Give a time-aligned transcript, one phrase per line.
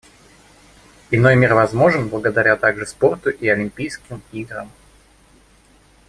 [1.11, 4.71] Иной мир возможен, и благодаря также спорту и Олимпийским играм.